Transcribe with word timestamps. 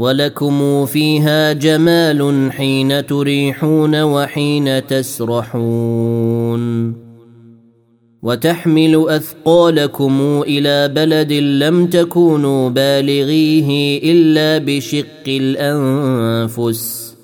ولكم 0.00 0.86
فيها 0.86 1.52
جمال 1.52 2.52
حين 2.52 3.06
تريحون 3.06 4.02
وحين 4.02 4.86
تسرحون. 4.86 6.60
وتحمل 8.22 9.04
أثقالكم 9.08 10.42
إلى 10.46 10.88
بلد 10.88 11.32
لم 11.32 11.86
تكونوا 11.86 12.68
بالغيه 12.68 14.00
إلا 14.12 14.64
بشق 14.64 15.28
الأنفس. 15.28 17.14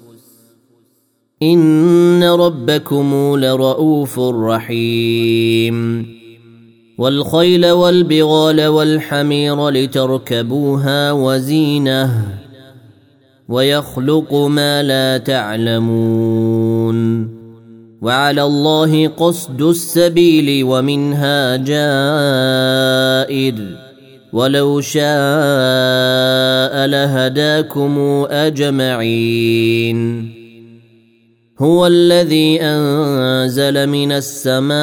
إن 1.43 2.25
ربكم 2.25 3.37
لرؤوف 3.39 4.21
رحيم. 4.21 6.07
والخيل 6.99 7.71
والبغال 7.71 8.67
والحمير 8.67 9.69
لتركبوها 9.69 11.13
وزينة. 11.13 12.46
ويخلق 13.49 14.35
ما 14.35 14.83
لا 14.83 15.19
تعلمون 15.19 16.97
وعلى 18.03 18.43
الله 18.43 19.09
قصد 19.09 19.63
السبيل 19.63 20.65
ومنها 20.65 21.57
جائر 21.57 21.77
ولو 24.33 24.81
شاء 24.81 25.07
لهداكم 26.87 28.27
أجمعين 28.31 29.97
هو 31.59 31.87
الذي 31.87 32.61
أنزل 32.63 33.87
من 33.87 34.13
السماء 34.13 34.77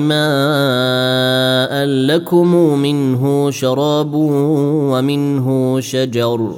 ماء 0.00 1.84
لكم 1.84 2.78
منه 2.78 3.50
شراب 3.50 4.14
ومنه 4.14 5.80
شجر 5.80 6.56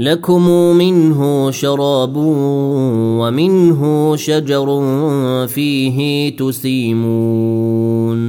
لكم 0.00 0.48
منه 0.76 1.50
شراب 1.50 2.16
ومنه 3.20 4.16
شجر 4.16 4.66
فيه 5.46 6.36
تسيمون. 6.36 8.20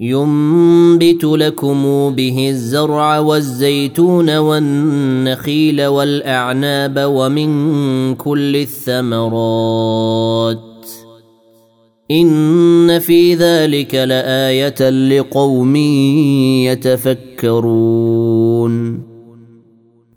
ينبت 0.00 1.24
لكم 1.24 2.10
به 2.10 2.48
الزرع 2.48 3.18
والزيتون 3.18 4.36
والنخيل 4.36 5.86
والأعناب 5.86 6.94
ومن 6.98 8.14
كل 8.14 8.56
الثمرات. 8.56 9.66
إن 12.10 12.98
في 12.98 13.34
ذلك 13.34 13.94
لآية 13.94 14.90
لقوم 14.90 15.76
يتفكرون. 16.66 17.56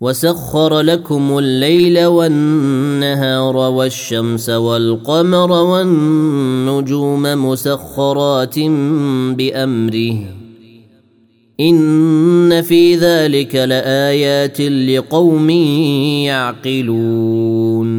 وسخر 0.00 0.80
لكم 0.80 1.38
الليل 1.38 2.04
والنهار 2.04 3.56
والشمس 3.56 4.50
والقمر 4.50 5.52
والنجوم 5.52 7.22
مسخرات 7.22 8.58
بامره 9.38 10.16
ان 11.60 12.62
في 12.62 12.96
ذلك 12.96 13.54
لايات 13.54 14.60
لقوم 14.60 15.50
يعقلون 16.30 17.90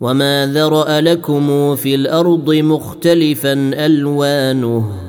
وما 0.00 0.46
ذرا 0.54 1.00
لكم 1.00 1.76
في 1.76 1.94
الأرض 1.94 2.54
مختلفا 2.54 3.52
الوانه 3.86 5.03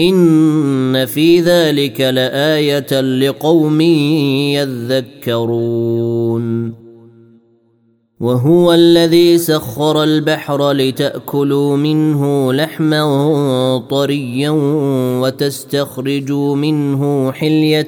ان 0.00 1.06
في 1.06 1.40
ذلك 1.40 2.00
لايه 2.00 3.00
لقوم 3.00 3.80
يذكرون 5.20 6.82
وهو 8.20 8.72
الذي 8.72 9.38
سخر 9.38 10.02
البحر 10.02 10.72
لتاكلوا 10.72 11.76
منه 11.76 12.52
لحما 12.52 13.82
طريا 13.90 14.50
وتستخرجوا 15.20 16.56
منه 16.56 17.32
حليه 17.32 17.82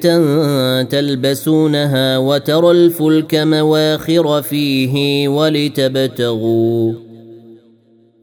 تلبسونها 0.83 2.17
وترى 2.17 2.71
الفلك 2.71 3.35
مواخر 3.35 4.41
فيه 4.41 5.27
ولتبتغوا 5.27 7.04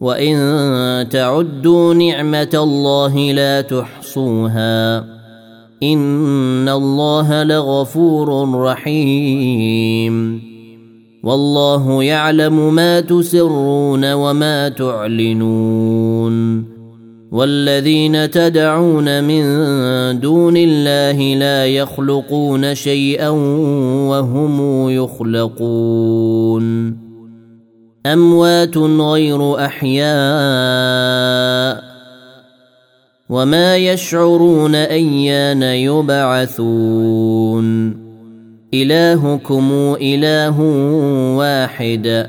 وان 0.02 1.10
تعدوا 1.10 1.94
نعمه 1.94 2.50
الله 2.54 3.34
لا 3.34 3.62
تحصوها 3.62 4.98
ان 5.84 6.70
الله 6.70 7.44
لغفور 7.44 8.62
رحيم. 8.62 10.42
والله 11.24 12.04
يعلم 12.04 12.74
ما 12.74 13.00
تسرون 13.00 14.14
وما 14.14 14.70
تعلنون. 14.70 16.75
والذين 17.36 18.32
تدعون 18.32 19.24
من 19.24 19.44
دون 20.20 20.58
الله 20.58 21.36
لا 21.36 21.66
يخلقون 21.66 22.76
شيئا 22.76 23.30
وهم 24.10 24.90
يخلقون. 24.90 26.66
أموات 28.06 28.78
غير 28.78 29.66
أحياء 29.66 30.06
وما 33.30 33.78
يشعرون 33.78 34.76
أيان 34.76 35.64
يبعثون. 35.64 36.86
إلهكم 38.74 39.96
إله 40.02 40.62
واحد. 41.38 42.28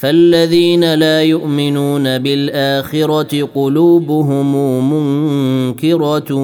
فالذين 0.00 0.94
لا 0.94 1.22
يؤمنون 1.22 2.18
بالاخره 2.18 3.42
قلوبهم 3.54 4.54
منكره 4.92 6.34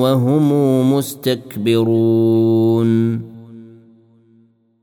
وهم 0.00 0.52
مستكبرون 0.92 2.40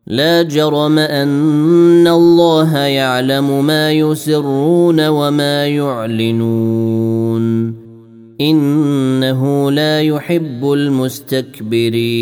لا 0.07 0.41
جرم 0.41 0.99
ان 0.99 2.07
الله 2.07 2.77
يعلم 2.77 3.65
ما 3.65 3.91
يسرون 3.91 5.07
وما 5.07 5.67
يعلنون 5.67 7.41
انه 8.41 9.71
لا 9.71 10.01
يحب 10.01 10.71
المستكبرين 10.73 12.21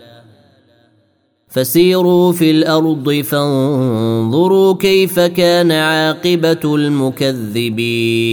فسيروا 1.51 2.31
في 2.31 2.51
الأرض 2.51 3.11
فانظروا 3.11 4.73
كيف 4.73 5.19
كان 5.19 5.71
عاقبة 5.71 6.75
المكذبين. 6.75 8.31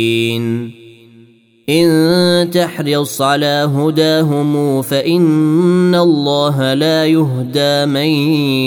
إن 1.68 2.50
تحرص 2.50 3.22
على 3.22 3.70
هداهم 3.75 4.82
فإن 4.82 5.94
الله 5.94 6.75
لا 6.75 7.06
يهدى 7.06 7.87
من 7.87 8.08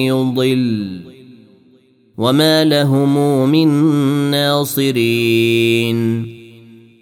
يضل 0.05 1.01
وما 2.17 2.63
لهم 2.63 3.49
من 3.49 3.67
ناصرين. 4.31 6.30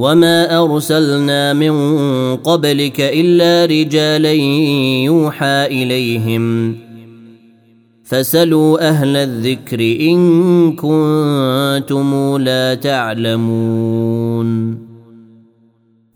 وما 0.00 0.62
ارسلنا 0.64 1.52
من 1.52 1.74
قبلك 2.36 3.00
الا 3.00 3.64
رجالا 3.64 4.32
يوحى 5.04 5.66
اليهم 5.66 6.76
فسلوا 8.04 8.88
أهل 8.88 9.16
الذكر 9.16 9.80
ان 9.80 10.18
كنتم 10.72 12.36
لا 12.36 12.74
تعلمون 12.74 14.48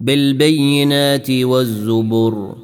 بالبينات 0.00 1.30
والزبر 1.30 2.63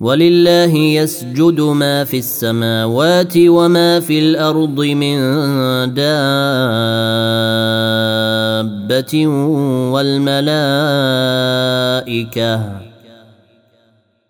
ولله 0.00 0.74
يسجد 0.76 1.60
ما 1.60 2.04
في 2.04 2.18
السماوات 2.18 3.34
وما 3.36 4.00
في 4.00 4.18
الأرض 4.18 4.80
من 4.80 5.18
دابة 5.94 6.16
والملائكة 9.92 10.48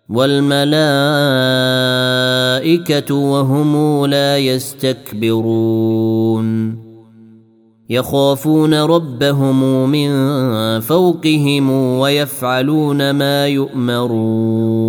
والملائكة 0.09 0.69
وهم 3.15 4.05
لا 4.05 4.37
يستكبرون 4.37 5.89
يخافون 7.89 8.73
ربهم 8.73 9.89
من 9.89 10.09
فوقهم 10.79 11.71
ويفعلون 11.99 13.11
ما 13.11 13.47
يؤمرون 13.47 14.88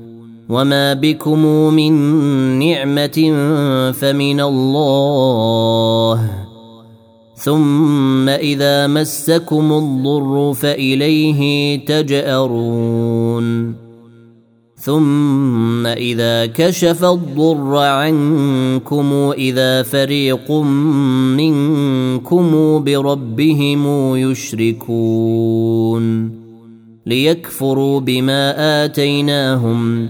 وما 0.51 0.93
بكم 0.93 1.45
من 1.73 1.93
نعمه 2.59 3.17
فمن 3.91 4.41
الله 4.41 6.29
ثم 7.35 8.29
اذا 8.29 8.87
مسكم 8.87 9.73
الضر 9.73 10.53
فاليه 10.53 11.79
تجارون 11.85 13.75
ثم 14.75 15.87
اذا 15.87 16.45
كشف 16.45 17.03
الضر 17.03 17.77
عنكم 17.77 19.31
اذا 19.37 19.83
فريق 19.83 20.51
منكم 21.37 22.49
بربهم 22.83 24.15
يشركون 24.15 25.61
ليكفروا 27.05 27.99
بما 27.99 28.85
اتيناهم 28.85 30.09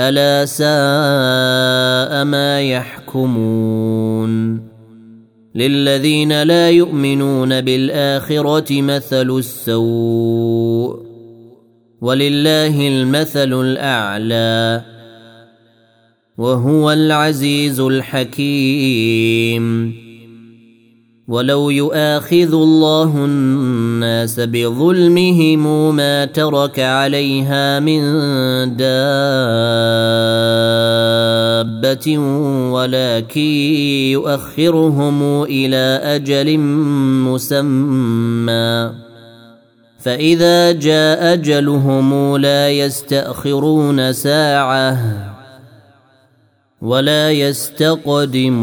ألا 0.00 0.44
ساء 0.44 2.24
ما 2.24 2.62
يحكمون 2.62 4.32
للذين 5.54 6.42
لا 6.42 6.70
يؤمنون 6.70 7.60
بالآخرة 7.60 8.82
مثل 8.82 9.30
السوء 9.30 11.02
ولله 12.00 12.88
المثل 12.88 13.52
الأعلى 13.60 14.82
وهو 16.38 16.92
العزيز 16.92 17.80
الحكيم 17.80 19.62
ولو 21.28 21.70
يؤاخذ 21.70 22.54
الله 22.54 23.24
الناس 23.24 24.40
بظلمهم 24.40 25.94
ما 25.96 26.24
ترك 26.24 26.80
عليها 26.80 27.80
من 27.80 28.02
دابة 28.76 28.98
ولكن 32.72 33.40
يؤخرهم 34.10 35.42
إلى 35.42 36.00
أجل 36.02 36.58
مسمى. 37.28 38.92
فإذا 39.98 40.72
جاء 40.72 41.32
أجلهم 41.32 42.36
لا 42.36 42.70
يستأخرون 42.70 44.12
ساعة 44.12 44.98
ولا 46.82 47.30
يستقدمون. 47.30 48.62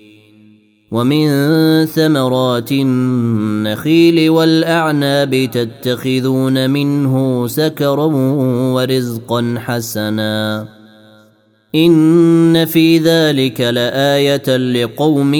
ومن 0.91 1.25
ثمرات 1.85 2.71
النخيل 2.71 4.29
والأعناب 4.29 5.49
تتخذون 5.51 6.69
منه 6.69 7.47
سكرا 7.47 8.05
ورزقا 8.73 9.55
حسنا. 9.57 10.67
إن 11.75 12.65
في 12.65 12.97
ذلك 12.97 13.61
لآية 13.61 14.57
لقوم 14.57 15.33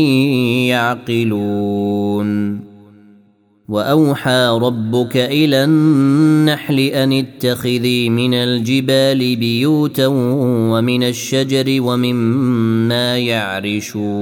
يعقلون. 0.73 2.61
وأوحى 3.69 4.59
ربك 4.61 5.17
إلى 5.17 5.63
النحل 5.63 6.79
أن 6.79 7.13
اتخذي 7.13 8.09
من 8.09 8.33
الجبال 8.33 9.35
بيوتا 9.35 10.07
ومن 10.71 11.03
الشجر 11.03 11.81
ومما 11.81 13.17
يعرشون. 13.17 14.21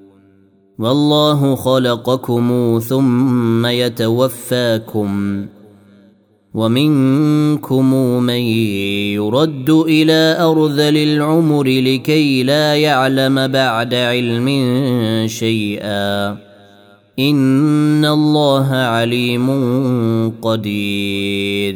والله 0.81 1.55
خلقكم 1.55 2.79
ثم 2.87 3.65
يتوفاكم 3.65 5.45
ومنكم 6.53 7.93
من 8.23 8.41
يرد 9.13 9.69
إلى 9.69 10.37
أرذل 10.39 10.97
العمر 10.97 11.63
لكي 11.63 12.43
لا 12.43 12.75
يعلم 12.75 13.47
بعد 13.47 13.93
علم 13.93 14.47
شيئا. 15.27 16.37
إن 17.19 18.05
الله 18.05 18.67
عليم 18.73 19.49
قدير. 20.41 21.75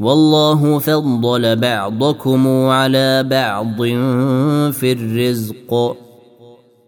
والله 0.00 0.78
فضل 0.78 1.56
بعضكم 1.56 2.48
على 2.48 3.22
بعض 3.22 3.82
في 4.72 4.92
الرزق. 4.92 5.96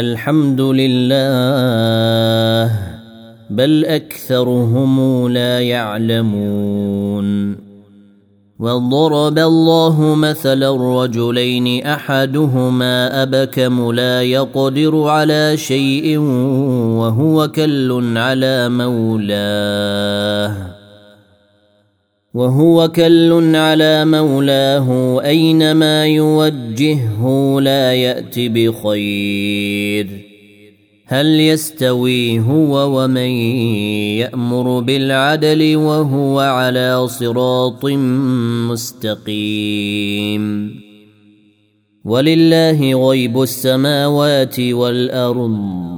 الحمد 0.00 0.60
لله 0.60 1.10
بل 3.50 3.84
أكثرهم 3.84 5.28
لا 5.28 5.60
يعلمون. 5.60 7.56
وضرب 8.58 9.38
الله 9.38 10.14
مثلا 10.14 11.02
رجلين 11.02 11.86
أحدهما 11.86 13.22
أبكم 13.22 13.92
لا 13.92 14.22
يقدر 14.22 15.02
على 15.02 15.56
شيء 15.56 16.18
وهو 16.98 17.48
كل 17.48 18.16
على 18.16 18.68
مولاه. 18.68 20.77
وهو 22.38 22.88
كل 22.88 23.56
على 23.56 24.04
مولاه 24.04 25.20
اينما 25.24 26.06
يوجهه 26.06 27.58
لا 27.60 27.94
يأت 27.94 28.38
بخير. 28.38 30.06
هل 31.06 31.40
يستوي 31.40 32.40
هو 32.40 33.02
ومن 33.02 33.30
يأمر 34.18 34.80
بالعدل 34.80 35.76
وهو 35.76 36.40
على 36.40 37.08
صراط 37.08 37.84
مستقيم؟ 38.70 40.74
ولله 42.04 43.08
غيب 43.08 43.42
السماوات 43.42 44.60
والأرض. 44.60 45.97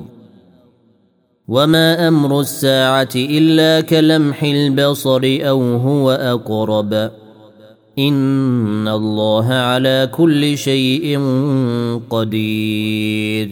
وما 1.51 2.09
أمر 2.09 2.41
الساعة 2.41 3.09
الا 3.17 3.81
كلمح 3.81 4.43
البصر 4.43 5.21
أو 5.25 5.77
هو 5.77 6.11
اقرب 6.11 7.11
ان 7.99 8.89
الله 8.89 9.47
على 9.47 10.09
كل 10.13 10.59
شيء 10.59 11.19
قدير 12.11 13.51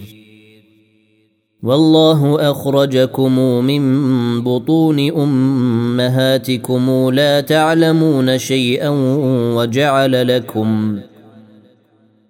والله 1.62 2.50
اخرجكم 2.50 3.38
من 3.64 3.82
بطون 4.44 5.10
امهاتكم 5.10 7.10
لا 7.12 7.40
تعلمون 7.40 8.38
شيئا 8.38 8.88
وجعل 9.56 10.36
لكم 10.36 10.98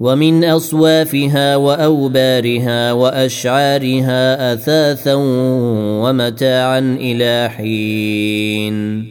ومن 0.00 0.44
أصوافها 0.44 1.56
وأوبارها 1.56 2.92
وأشعارها 2.92 4.52
أثاثا 4.52 5.14
ومتاعا 6.04 6.78
إلى 7.00 7.50
حين. 7.50 9.06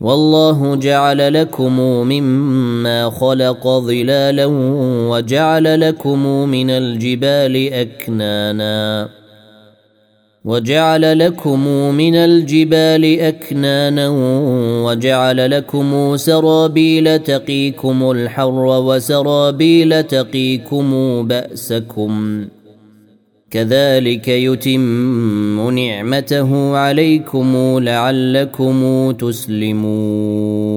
والله 0.00 0.76
جعل 0.76 1.34
لكم 1.34 1.80
مما 1.80 3.10
خلق 3.10 3.68
ظلالا 3.68 4.46
وجعل 5.10 5.80
لكم 5.80 6.48
من 6.48 6.70
الجبال 6.70 7.72
أكنانا. 7.72 9.17
وجعل 10.44 11.18
لكم 11.18 11.68
من 11.94 12.14
الجبال 12.14 13.20
أكنانا 13.20 14.08
وجعل 14.84 15.50
لكم 15.50 16.16
سرابيل 16.16 17.18
تقيكم 17.18 18.10
الحر 18.10 18.64
وسرابيل 18.64 20.02
تقيكم 20.02 20.88
بأسكم 21.28 22.44
كذلك 23.50 24.28
يتم 24.28 25.70
نعمته 25.70 26.76
عليكم 26.76 27.78
لعلكم 27.78 29.10
تسلمون 29.10 30.68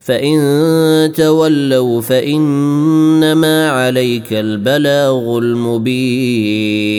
فإن 0.00 1.12
تولوا 1.16 2.00
فإنما 2.00 3.70
عليك 3.70 4.32
البلاغ 4.32 5.38
المبين 5.38 6.90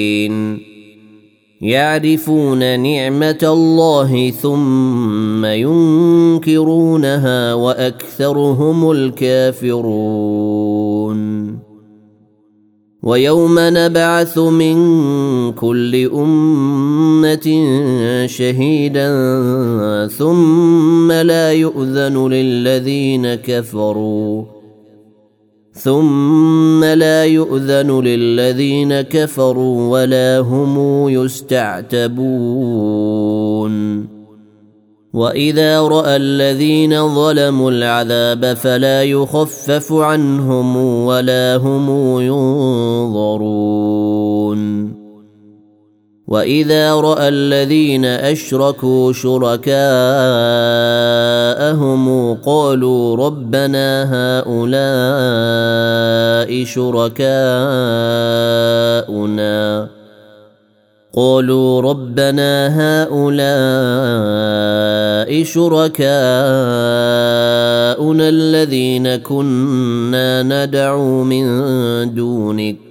يعرفون 1.61 2.79
نعمة 2.79 3.39
الله 3.43 4.29
ثم 4.29 5.45
ينكرونها 5.45 7.53
وأكثرهم 7.53 8.91
الكافرون. 8.91 10.41
ويوم 13.03 13.55
نبعث 13.59 14.37
من 14.37 14.77
كل 15.51 16.09
أمة 16.13 17.47
شهيدا 18.25 19.07
ثم 20.07 21.11
لا 21.11 21.51
يؤذن 21.51 22.27
للذين 22.27 23.35
كفروا. 23.35 24.50
ثم 25.83 26.83
لا 26.83 27.25
يؤذن 27.25 28.01
للذين 28.01 29.01
كفروا 29.01 29.89
ولا 29.89 30.39
هم 30.39 31.09
يستعتبون. 31.09 32.11
وإذا 35.13 35.81
رأى 35.81 36.15
الذين 36.15 37.15
ظلموا 37.15 37.71
العذاب 37.71 38.53
فلا 38.53 39.03
يخفف 39.03 39.93
عنهم 39.93 40.77
ولا 41.05 41.55
هم 41.55 42.19
ينظرون. 42.21 43.41
وإذا 46.31 46.93
رأى 46.95 47.27
الذين 47.27 48.05
أشركوا 48.05 49.13
شركاءهم 49.13 49.83
قالوا 52.35 53.15
ربنا 53.15 54.07
هؤلاء 54.39 54.61
شركاؤنا 56.65 57.31
قالوا 61.13 61.81
ربنا 61.81 62.67
هؤلاء 62.79 63.31
شركاؤنا 65.43 66.09
الذين 68.29 69.15
كنا 69.15 70.43
ندعو 70.43 71.23
من 71.23 71.45
دونك 72.15 72.90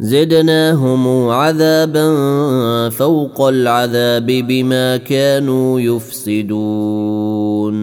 زدناهم 0.00 1.28
عذابا 1.28 2.08
فوق 2.88 3.40
العذاب 3.40 4.26
بما 4.26 4.96
كانوا 4.96 5.80
يفسدون. 5.80 7.76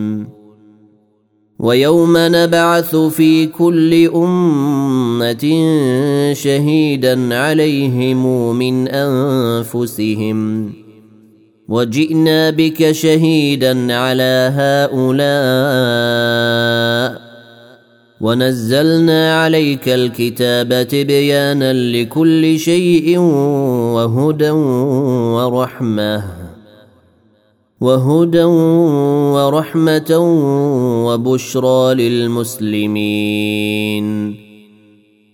ويوم 1.59 2.13
نبعث 2.17 2.95
في 2.95 3.45
كل 3.45 4.09
أمة 4.15 5.63
شهيدا 6.33 7.35
عليهم 7.35 8.55
من 8.55 8.87
أنفسهم. 8.87 10.73
وجئنا 11.69 12.49
بك 12.49 12.91
شهيدا 12.91 13.93
على 13.93 14.51
هؤلاء 14.55 15.23
ونزلنا 18.23 19.43
عليك 19.43 19.89
الكتاب 19.89 20.87
تبيانا 20.87 21.73
لكل 21.73 22.59
شيء 22.59 23.17
وهدى 23.95 24.49
ورحمة 25.35 26.23
وهدى 27.81 28.43
ورحمة 29.35 30.11
وبشرى 31.07 31.93
للمسلمين. 31.93 33.23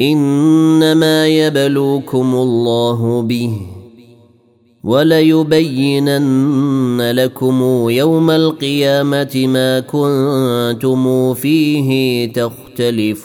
إنما 0.00 1.26
يبلوكم 1.26 2.34
الله 2.34 3.22
به 3.22 3.56
وليبينن 4.84 6.22
لكم 7.10 7.88
يوم 7.90 8.30
القيامة 8.30 9.46
ما 9.46 9.80
كنتم 9.80 11.34
فيه 11.34 12.32
تختلفون. 12.32 13.24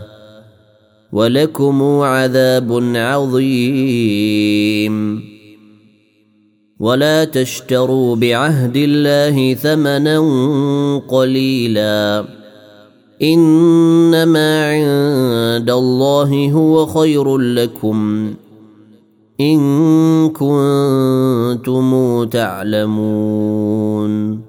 ولكم 1.13 1.83
عذاب 1.83 2.91
عظيم. 2.95 5.21
ولا 6.79 7.23
تشتروا 7.23 8.15
بعهد 8.15 8.73
الله 8.75 9.53
ثمنا 9.53 10.19
قليلا. 11.07 12.25
إنما 13.21 14.69
عند 14.69 15.69
الله 15.69 16.51
هو 16.51 16.85
خير 16.85 17.37
لكم. 17.37 18.33
إن 19.41 20.29
كنتم 20.29 22.23
تعلمون. 22.23 24.41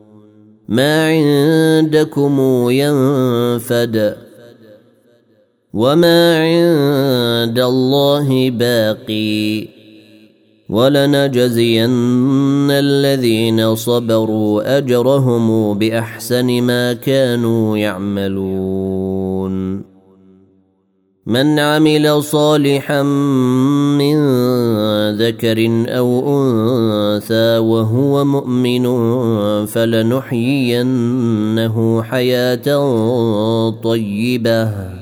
ما 0.69 1.07
عندكم 1.07 2.41
ينفد. 2.71 4.22
وما 5.75 6.37
عند 6.37 7.59
الله 7.59 8.51
باقي 8.51 9.69
ولنجزين 10.69 11.91
الذين 12.71 13.75
صبروا 13.75 14.79
اجرهم 14.79 15.79
باحسن 15.79 16.63
ما 16.63 16.93
كانوا 16.93 17.79
يعملون 17.79 19.83
من 21.27 21.59
عمل 21.59 22.23
صالحا 22.23 23.03
من 23.03 24.17
ذكر 25.17 25.85
أو 25.89 26.39
انثى 26.39 27.59
وهو 27.59 28.25
مؤمن 28.25 28.87
فلنحيينه 29.67 30.83
حياه 32.03 33.71
طيبه 33.71 35.02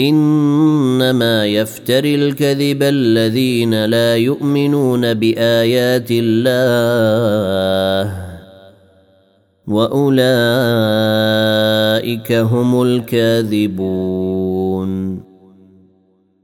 إنما 0.00 1.46
يفتري 1.46 2.14
الكذب 2.14 2.82
الذين 2.82 3.84
لا 3.84 4.16
يؤمنون 4.16 5.14
بآيات 5.14 6.08
الله 6.10 7.50
وأولئك 9.66 10.32
هم 12.32 12.82
الكاذبون. 12.82 14.39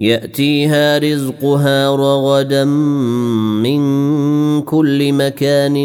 يأتيها 0.00 0.98
رزقها 0.98 1.96
رغدا 1.96 2.64
من 2.64 3.80
كل 4.62 5.12
مكان 5.12 5.76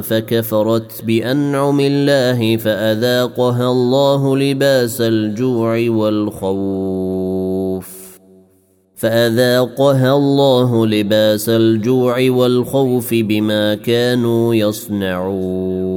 فكفرت 0.00 1.04
بأنعم 1.04 1.80
الله 1.80 2.56
فأذاقها 2.56 3.70
الله 3.70 4.36
لباس 4.36 5.00
الجوع 5.00 5.88
والخوف. 5.88 7.16
فأذاقها 8.96 10.16
الله 10.16 10.86
لباس 10.86 11.48
الجوع 11.48 12.30
والخوف 12.30 13.14
بما 13.14 13.74
كانوا 13.74 14.54
يصنعون. 14.54 15.96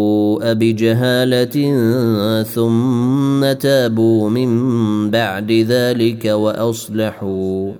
بجهاله 0.39 1.73
ثم 2.43 3.53
تابوا 3.53 4.29
من 4.29 5.11
بعد 5.11 5.51
ذلك 5.51 6.25
وأصلحوا. 6.25 7.71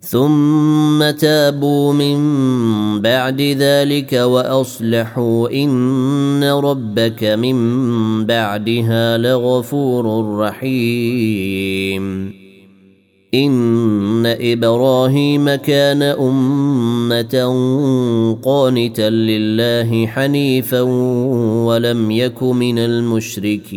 ثم 0.00 1.10
تابوا 1.10 1.92
من 1.92 2.20
بعد 3.00 3.40
ذلك 3.40 4.12
وأصلحوا. 4.12 5.50
إن 5.50 6.44
ربك 6.44 7.24
من 7.24 7.56
بعدها 8.26 9.18
لغفور 9.18 10.36
رحيم. 10.38 12.43
إن 13.34 14.26
إبراهيم 14.26 15.54
كان 15.54 16.02
أمة 16.02 17.34
قانتا 18.42 19.10
لله 19.10 20.06
حنيفا 20.06 20.80
ولم 21.66 22.10
يك 22.10 22.42
من 22.42 22.78
المشركين. 22.78 23.74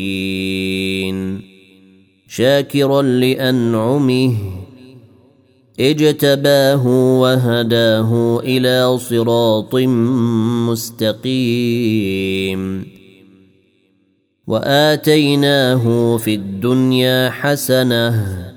شاكرا 2.28 3.02
لأنعمه 3.02 4.36
اجتباه 5.80 6.88
وهداه 7.20 8.40
إلى 8.44 8.98
صراط 8.98 9.76
مستقيم. 11.26 12.86
وآتيناه 14.48 16.18
في 16.18 16.34
الدنيا 16.36 17.30
حسنة 17.30 18.57